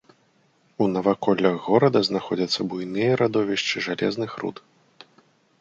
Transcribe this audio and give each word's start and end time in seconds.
У 0.85 0.85
наваколлях 0.93 1.55
горада 1.67 2.01
знаходзяцца 2.09 2.59
буйныя 2.71 3.11
радовішчы 3.23 3.85
жалезных 3.89 4.31
руд. 4.43 4.57